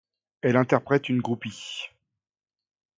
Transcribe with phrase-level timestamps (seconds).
[0.41, 1.91] Elle interprète une groupie.